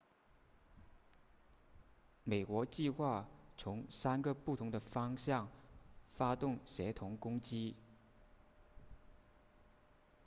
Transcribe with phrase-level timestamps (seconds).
[2.23, 5.47] 美国计划从三个不同的方向
[6.11, 7.75] 发动协同攻击